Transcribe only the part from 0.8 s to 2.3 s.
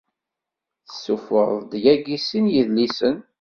Tessuffeɣ-d yagi